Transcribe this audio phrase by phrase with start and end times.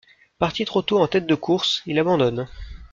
[0.39, 2.47] Parti trop tôt en tête de course, il abandonne.